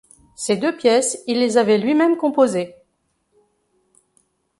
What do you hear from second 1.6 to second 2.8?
lui-même composées.